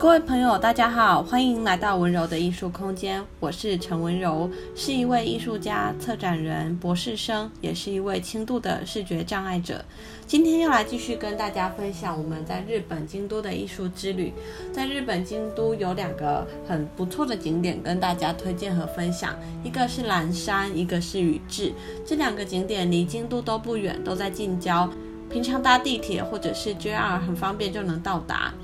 [0.00, 3.22] 各位朋友，大家好，欢迎来到温柔的艺术空间。
[3.38, 9.84] 我是陈温柔，是一位艺术家、策展人、博士生，也是一位轻度的视觉障碍者。
[10.26, 14.32] 今天要来继续跟大家分享我们在日本京都的艺术之旅。
[14.72, 21.74] 在日本京都有两个很不错的景点跟大家推荐和分享，一个是岚山，一个是宇治。
[22.06, 24.88] 这两个景点离京都都不远，都在近郊，
[25.28, 28.54] 平常搭地铁或者是 JR 很方便就能到达。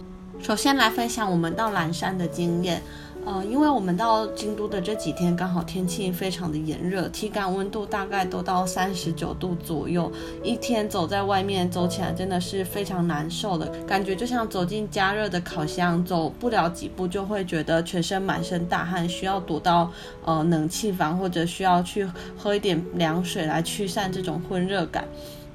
[0.46, 2.80] 首先来分享我们到岚山的经验，
[3.24, 10.08] 呃，因为我们到京都的这几天刚好天气非常的炎热，体感温度大概都到三十九度左右，
[10.44, 19.90] 一天走在外面走起来真的是非常难受的感觉，就像走进加热的烤箱，走不了几步就会觉得全身满身大汗，需要躲到
[20.24, 22.08] 呃冷气房或者需要去
[22.38, 25.04] 喝一点凉水来驱散这种闷热感。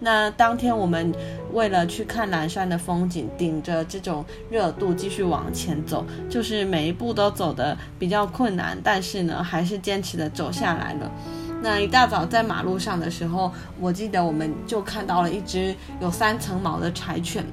[0.04, 1.14] 那当天我们
[1.54, 11.12] 为了去看南山的风景，顶着这种热度继续往前走，就是每一步都走的比较困难，但是呢，还是坚持的走下来了。
[11.62, 17.46] 那一大早在马路上的时候，我记得我们就看到了一只有三层毛的柴犬。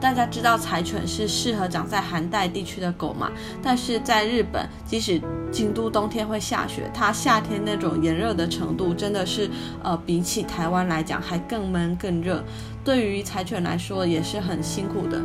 [0.00, 3.30] 大家知道柴犬是适合长在寒带地区的狗嘛？
[3.62, 9.48] 但是在日本，即使京都冬天会下雪，它夏天那种炎热的程度真的是，
[9.82, 12.44] 呃，比起台湾来讲还更闷更热。
[12.84, 15.22] 对于柴犬来说也是很辛苦的。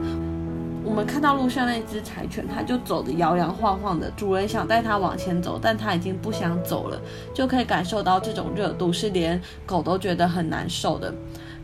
[0.81, 6.99] 我们看到路上那只柴犬，它就走得摇摇晃晃的，主人想带它往前走，但它已经不想走了，
[7.33, 11.13] 就可以感受到这种热度是连狗都觉得很难受的。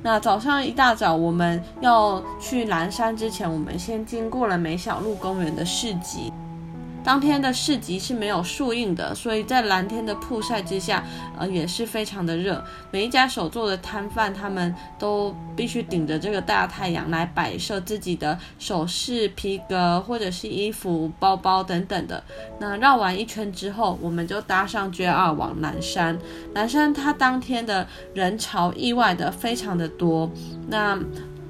[0.06, 6.32] 那早上一大早，我们要去南山之前，我们先经过了梅小路公园的市集。
[7.06, 11.04] 当天的市集是没有树荫的，所以在蓝天的曝晒之下，
[11.38, 12.66] 呃，也是非常的热。
[12.90, 22.24] 每一家手做的摊贩，他们都必须顶着这个大太阳来摆设自己的首饰、皮革或者是衣服、包包等等的。
[22.60, 26.18] 那绕完一圈之后，我们就搭上 JR 往南山。
[26.56, 30.32] 南山它当天的人潮意外的非常的多。
[30.70, 31.00] 那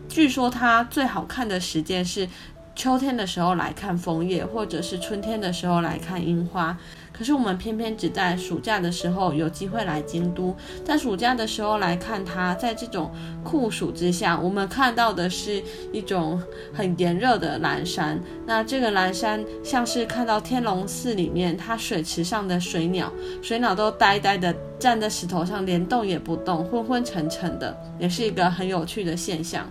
[0.09, 2.27] 据说它最好看的时间是。
[2.75, 6.77] 秋天的时候来看枫叶，或者是春天的时候来看樱花。
[7.13, 10.53] 可是我们偏偏只在暑假的时候有机会来京都，
[10.83, 12.53] 在暑假的时候来看它。
[12.55, 13.09] 在这种
[13.41, 15.63] 酷暑之下，我们看到的是
[15.93, 16.41] 一种
[16.73, 18.19] 很炎热的蓝山。
[18.45, 23.09] 那这个蓝山像是看到天龙寺里面它水池上的水鸟，
[23.41, 29.65] 水鸟都呆呆的站在石头上，连动也不动，昏昏沉沉的，也是一个很有趣的现象。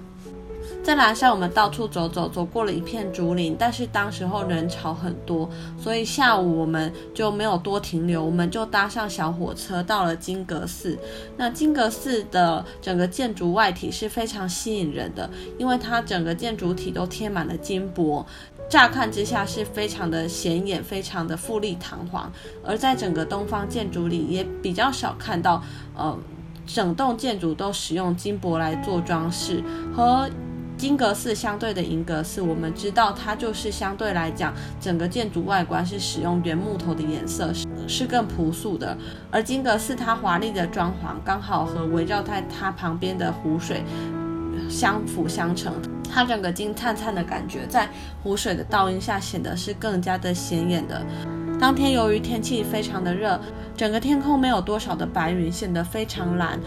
[0.85, 10.99] 在岚山，我们到处走走，走过了一片竹林，但是当时候人潮很多，所以下午我们就没有多停留，我们就搭上小火车到了金阁寺。
[11.39, 18.27] 那金阁寺的整个建筑外体是非常吸引人的，因为它整个建筑体都贴满了金箔，
[18.69, 22.31] 乍看之下是非常的显眼，非常的富丽堂皇。
[22.63, 25.63] 而在整个东方建筑里，也比较少看到，
[25.97, 26.15] 呃，
[26.67, 29.65] 整栋建筑都使用金箔来做装饰
[29.97, 30.29] 和。
[30.77, 38.97] 金阁寺相对的银阁寺，我们知道它就是相对来讲，整个建筑外观是使用原木头的颜色，是是更朴素的。
[39.31, 43.83] 而金阁寺它华丽的装潢，刚好和围绕在它旁边的湖水
[44.69, 45.73] 相辅相成，
[46.13, 47.89] 它整个金灿灿的感觉，在
[48.23, 51.01] 湖水的倒映下显得是更加的显眼的。
[51.61, 53.41] 当天由于天气非常的热，
[53.77, 56.59] 整个天空没有多少的白云，显得非常蓝。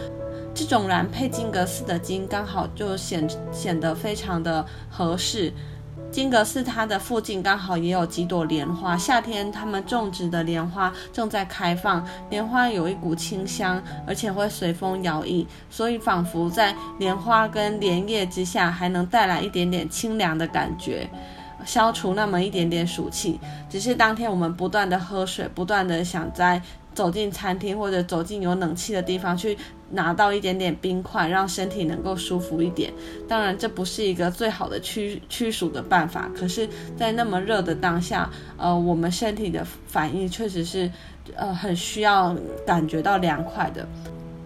[0.58, 5.54] 这种蓝配金阁寺的金，刚好就显显得非常的合适。
[6.10, 21.08] 金阁寺它的附近刚好也有几朵莲花，夏天他们种植的莲花正在开放，莲花有一股清香，而且会随风摇曳，所以仿佛在莲花跟莲叶之下，还能带来一点点清凉的感觉，
[21.66, 23.40] 消除那么一点点暑气。
[23.70, 26.60] 只是当天我们不断的喝水，不断的想在。
[26.98, 29.56] 走进餐厅或者走进有冷气的地方去
[29.92, 32.92] 拿到一点点冰块，让身体能够舒服一点。
[33.28, 36.28] 当然，这不是一个最好的驱驱暑的办法。
[36.36, 36.68] 可是，
[36.98, 38.28] 在那么热的当下，
[38.58, 40.92] 呃，我们身体的反应确实是，
[41.36, 42.36] 呃，很需要
[42.66, 43.88] 感觉到凉快的。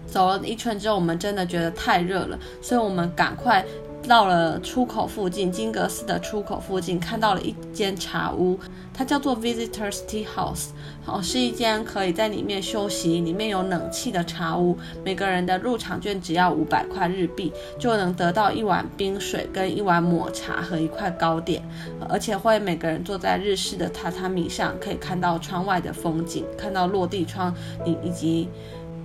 [0.06, 3.65] 走了一圈之后，我们真的觉得太热了，所以我们赶快。
[4.07, 8.59] 到了出口附近，金阁寺的出口附近，看到了一间茶屋，
[8.94, 10.69] 它叫做 Visitors Tea House，
[11.06, 14.77] 哦，是一间可以在里面休息、里面有冷气的茶屋。
[15.06, 21.63] 每个人的入场券只要五百块日币，就能得到一碗冰水、跟一碗抹茶和一块糕点，
[22.09, 27.54] 而且会每个人坐在日式的榻榻米上，可以看到窗外的风景，看到落地窗，
[27.86, 28.50] 以以及。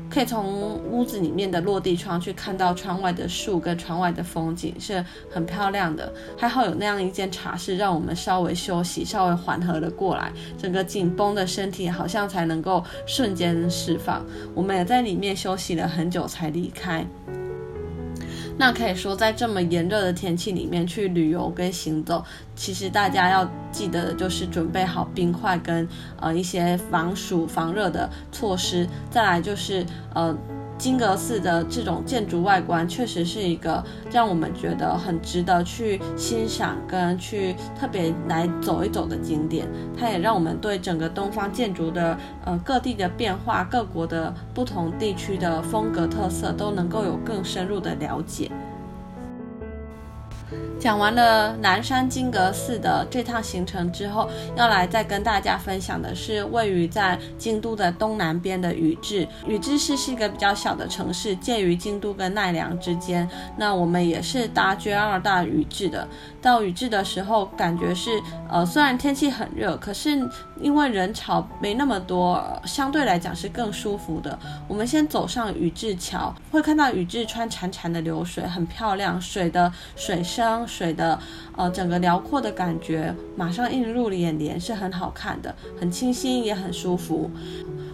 [0.08, 6.12] 可以从屋子里面的落地窗去看到窗外的树跟窗外的风景，是很漂亮的。
[6.38, 14.24] 还好有那样一间茶室，让我们稍微休息，稍微缓和了过来，整个紧绷的身体好像才能够瞬间释放。
[14.54, 17.06] 我们也在里面休息了很久才离开。
[18.58, 22.24] 那可以说，在这么炎热的天气里面去旅游跟行走，
[22.54, 25.86] 其实大家要记得的就是准备好冰块跟
[26.20, 28.88] 呃一些防暑防热的措施。
[29.10, 30.36] 再来就是呃。
[30.78, 39.66] 金阁寺的这种建筑外观，确实是一个让我们觉得很值得去欣赏跟去特别来走一走的景点。
[39.98, 48.50] 它也让我们对整个东方建筑的呃各地的变化、各国的不同地区的风格特色，都能够有更深入的了解。
[50.86, 59.26] 讲完了南山金阁寺的这趟行程之后，要来再跟大家分享的是位于在京都的东南边的宇治。
[59.48, 63.28] 宇治市是一个比较小的城市，介于京都跟奈良之间。
[63.56, 66.06] 那我们也是搭 JR 到宇治的。
[66.40, 70.10] 到宇治的时候，感觉是呃，虽然天气很热，可是
[70.60, 74.38] 因为人潮没那么多，相对来讲是更舒服的。
[74.68, 80.64] 我们先走上宇治桥，会看到宇治川潺潺的流水，很漂亮，水的水声。
[80.76, 81.18] 水的
[81.56, 87.30] 呃，整个辽阔的感觉马上映入眼帘，是很好看的，很清新也很舒服。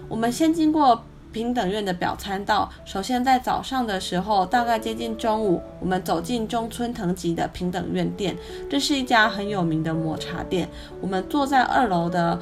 [0.09, 8.37] 我们先经过平等院的表参道，首先在早上的时候，大概接近中午，我们走进中村藤吉的平等院店，
[8.69, 10.69] 这是一家很有名的抹茶店。
[11.01, 12.39] 我们坐在二楼的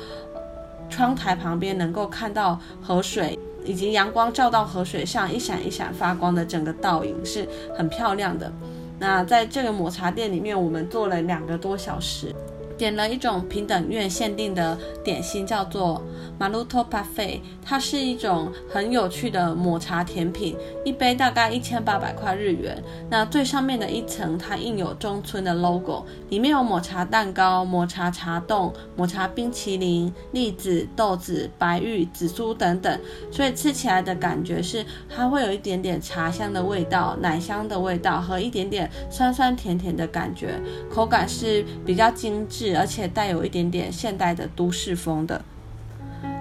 [0.89, 7.47] 窗台旁边，能够看到河水以及阳光照到河水上一闪一闪发光的整个倒影，是
[7.77, 8.51] 很漂亮的。
[9.00, 12.35] 那在这个抹茶店里面，我们做了两个多小时。
[12.81, 16.03] 点了一种平等院限定的点心，叫做
[16.38, 22.82] 马鲁托帕费，它是一种很有趣的抹茶甜品，一杯大概一千八百块日元。
[23.11, 32.99] 那最上面的一层，它印有中村的 logo，里面有抹茶蛋糕、抹茶茶冻、抹茶冰淇淋、栗子、豆子、白玉、紫苏等等，
[33.31, 40.59] 所以吃起来的感觉是它会有一点点茶香的味道、奶香的味道和一点点酸酸甜甜的感觉，
[40.91, 42.69] 口感是比较精致。
[42.75, 45.43] 而且带有一点点现代的都市风的。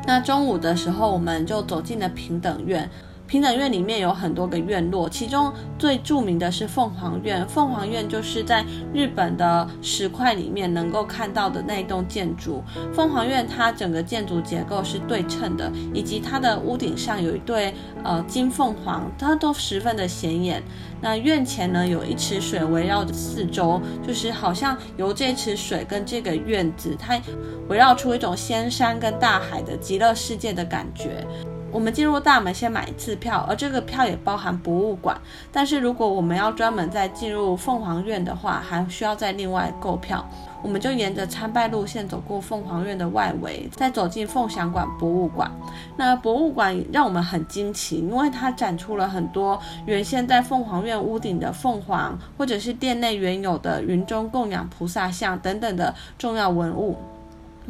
[0.05, 2.89] 那中午的时候，我们就走进了平等院。
[3.29, 7.47] 平等院里面有很多个院落，其中最著名的是凤凰院。
[7.47, 12.63] 凤凰院就是在日本的石块里面能够看到的那一栋建筑。
[12.91, 17.71] 凤凰院它整个建筑结构是对称的，以及它的屋顶上有一对
[18.03, 20.63] 呃金凤凰，它都十分的显眼。
[20.99, 27.21] 那院前呢，有一池水围绕着四周，就是好像由这池水跟这个院子，它
[27.67, 31.23] 围绕出一种仙山跟大海的极乐世界的感觉。
[31.71, 35.19] 我们进入大门先买一次票，而这个票也包含博物馆。
[35.51, 40.25] 但是如果我们要专门再进入凤凰院的话，还需要再另外购票。
[40.61, 45.49] 我们就沿着参拜路线走过凤凰院的外围，再走进凤翔馆博物馆。
[45.95, 56.97] 那博物馆让我们很惊奇，因为它展出了很多原先在凤凰院屋顶的凤凰，或者是殿内原有的云中供养菩萨像等等的重要文物。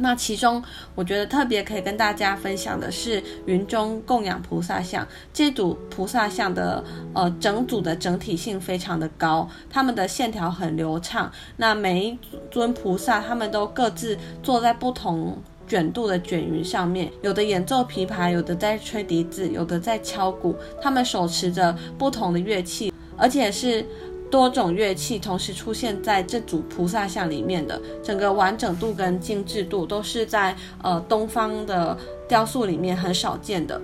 [0.00, 0.62] 那其中，
[0.94, 5.06] 我觉得特别可以跟大家分享的是云中供养菩萨像。
[5.32, 6.82] 这组菩萨像的
[7.12, 11.30] 呃整组的整体性非常的高，他们的线条很流畅。
[11.56, 12.18] 那每一
[12.50, 20.56] 尊菩萨，他们都各自坐在不同卷度的卷云上面，有的演奏琵琶，有的在吹笛子，有的在敲鼓。
[20.80, 23.86] 他们手持着不同的乐器，而且是。
[24.30, 31.96] 多种乐器同时出现在这组菩萨像里面的整个完整度跟精致度，都是在呃东方的
[32.28, 33.80] 雕塑里面很少见的。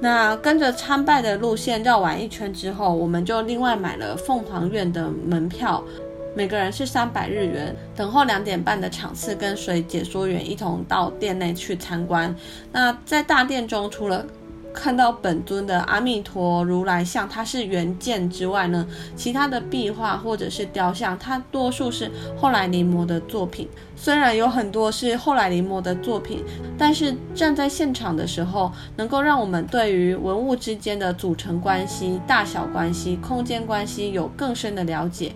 [0.00, 5.82] 那跟着参拜的路线绕完一圈之后，我们就另外买了凤凰院的门票，
[6.34, 7.74] 每个人是三百日元。
[7.94, 12.34] 等候两点半的场次，跟随解说员一同到店内去参观。
[12.72, 14.26] 那在大殿中，除了
[14.72, 23.68] 看到本尊的阿弥陀如来像，它是原件之外呢，其他的壁画或者是雕像，它多数是后来临摹的作品。
[23.94, 26.42] 虽然有很多是后来临摹的作品，
[26.76, 35.32] 但是站在现场的时候，能够让我们对于文物之间的组成关系、大小关系、空间关系有更深的了解。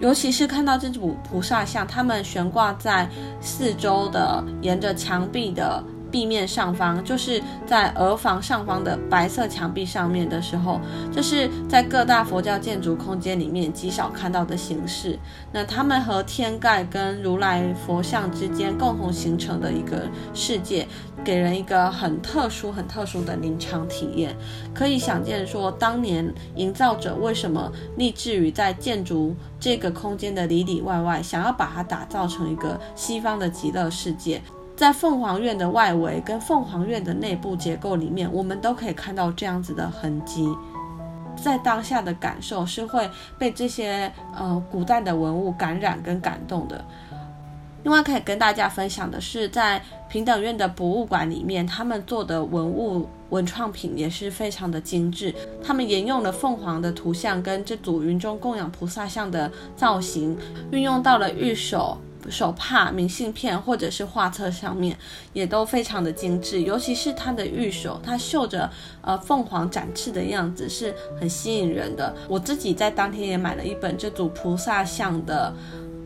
[0.00, 3.08] 尤其是看到这组菩萨像，它们悬挂在
[3.40, 5.82] 四周的沿着墙壁的。
[6.10, 10.80] 壁面上方，就是在额房上方的白色墙壁上面的时候，
[11.12, 15.18] 这是在各大佛教建筑空间里面极少看到的形式。
[15.52, 20.86] 那它们和天盖跟如来佛像之间共同形成的一个世界，
[21.24, 24.34] 给人一个很特殊、很特殊的临场体验。
[24.74, 34.40] 可以想见说，当年营造者为什么立志于在建筑这个空间的里里外外，想要把它打造成一个西方的极乐世界。
[34.78, 40.48] 在凤凰院的外围跟凤凰院的内部结构里面，我们都可以看到这样子的痕迹。
[41.34, 46.84] 在当下的感受是会被这些呃古代的文物感染跟感动的。
[47.82, 55.34] 另外可以跟大家分享的是，在平等院的博物馆里面，他们做的文物文创品也是非常的精致。
[55.60, 60.38] 他们沿用了凤凰的图像跟这组云中供养菩萨像的造型，
[60.70, 61.98] 运用到了玉手。
[62.30, 64.96] 手帕、明信片或者是画册上面
[65.32, 68.70] 也都非常的精致，尤其是它的玉手，它绣着
[69.02, 72.14] 呃凤凰展翅的样子是很吸引人的。
[72.28, 75.54] 我自己在当天也买了一本这组菩萨像的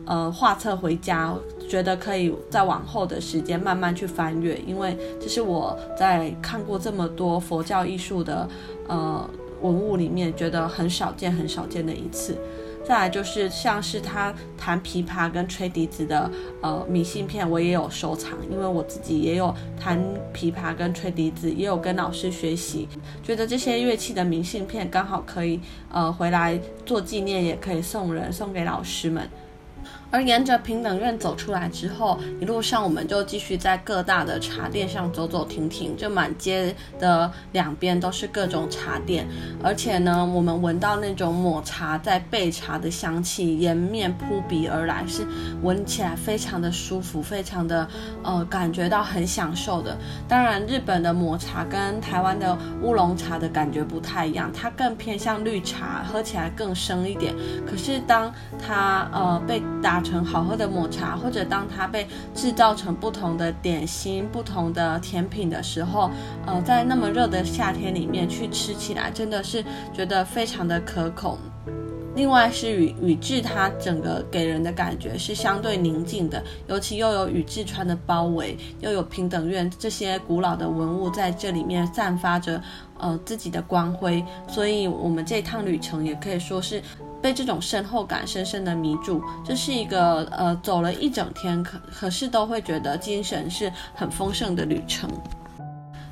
[0.05, 1.33] 呃画册回家，
[1.69, 8.47] 觉得可以在往后的时间慢慢去翻阅，因为这是我在看过这么多佛教艺术的
[8.87, 9.29] 呃
[9.61, 12.37] 文物里面觉得很少见、很少见的一次。
[12.85, 16.29] 再来就是像是他弹琵琶跟吹笛子的
[16.61, 19.97] 呃明信片，我也有收藏，因为我自己也有弹
[20.33, 22.87] 琵琶跟吹笛子，也有跟老师学习，
[23.23, 25.59] 觉得这些乐器的明信片刚好可以
[25.91, 29.29] 呃回来做纪念，也可以送人送给老师们。
[30.13, 39.27] 而沿着平等院走出来之后，一路上我们就继续在各大的茶店上走走停停，就满街的两边都是各种茶店，
[39.63, 45.25] 而且呢，我们闻到那种抹茶在焙茶的香气迎面扑鼻而来，是
[45.63, 47.87] 闻起来非常的舒服，非常的
[48.21, 49.97] 呃感觉到很享受的。
[50.27, 57.33] 当然，日本的抹茶跟台湾的乌龙茶的感觉不太一样，它更偏向绿茶，喝起来更生一点。
[57.65, 58.31] 可是当
[58.63, 62.05] 它呃被打成好喝的抹茶，或者当它被
[62.35, 66.11] 制造成不同的点心、不同的甜品的时候，
[66.45, 71.37] 呃，在那么热的夏天里面去吃起来，真的是觉得非常的可口。
[72.15, 82.61] 另外是宇宇治，它整个给人的感觉是相对宁静的，尤其又有宇治川的包围，又有平等院这些古老的文物在这里面散发着
[82.99, 86.83] 呃自己的光辉，所以我们这趟旅程也可以说是。
[87.23, 95.09] 被这种深厚感深深的迷住，这是一个呃走了一整天，可可是都会觉得精神是很丰盛的旅程。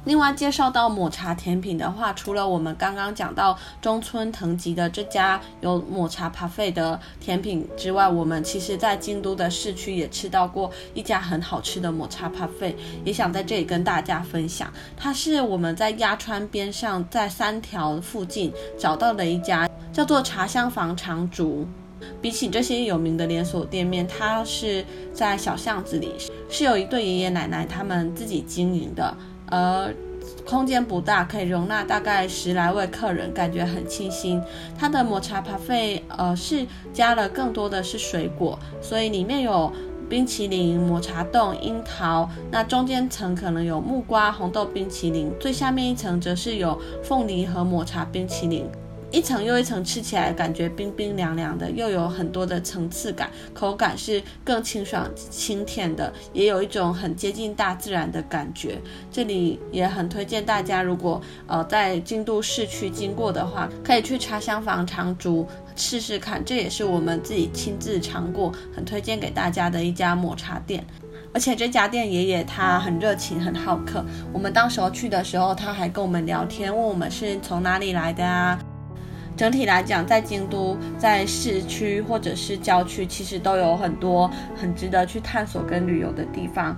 [0.05, 14.71] 另外介绍到抹茶甜品的话，除了我们刚刚讲到中村藤吉的这家有抹茶 p a f e 的甜品之外，我们其实在京都的市区也吃到过一家很好吃的抹茶 p a f e 也想在这里跟大家分享。
[14.97, 19.69] 它是我们在鸭川边上，在三条附近找到的一家。
[19.93, 21.67] 叫做茶香房长竹，
[22.21, 26.13] 比起这些有名的连锁店面，它是在小巷子里，
[26.49, 29.13] 是有一对爷爷奶奶他们自己经营的，
[29.51, 29.93] 而
[30.45, 34.41] 空间不大，可以容纳大概十来位客人，感觉很清新。
[34.77, 39.71] 它的抹茶咖啡呃，是加了更多的是水果，所以里面有
[40.09, 48.69] 冰淇淋、抹茶冻、樱桃，那中间层可能有木瓜、红豆冰淇淋，最下面一层则是有凤梨和抹茶冰淇淋。
[49.11, 58.81] 一层又一层吃起来感觉冰冰凉凉的，又有很多的层次感，口感是更清爽清甜的，也有一种很接近大自然的感觉。
[59.11, 66.43] 这里也很推荐大家，如果呃在京都市区经过的话，可以去茶香坊长竹试试看。
[66.45, 70.85] 这也是我们自己亲自尝过，很推荐给大家的一家抹茶店。
[71.33, 74.05] 而且这家店爷爷他很热情，很好客。
[74.31, 78.57] 我们当时候去的时候，他还跟我们聊天，问我们是从哪里来的啊。
[79.41, 86.77] 整体来讲，在京都，在市区或者是郊区，其实都有很多很值得去探索跟旅游的地方。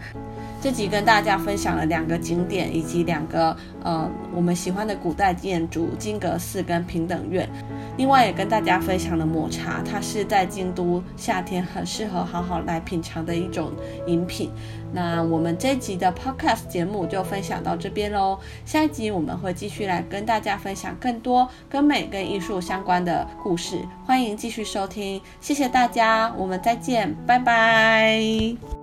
[0.63, 3.53] 这集跟大家分享了两个景点，以及两个
[3.83, 7.49] 呃我们喜欢的古代建筑金阁寺跟平等院。
[7.97, 13.73] 另外也跟大家分享了抹茶，它是在京都夏天很适合好好来品尝的一种
[14.07, 14.49] 饮品。
[14.93, 18.39] 那我们这集的 Podcast 节目就分享到这边喽。
[18.63, 25.21] 下一集我们会继续来跟大家分享更多跟美跟艺术相关的故事，欢迎继续收听。
[25.41, 28.82] 谢谢大家，我们再见，拜拜。